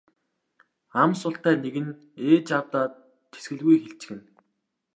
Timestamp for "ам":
1.01-1.11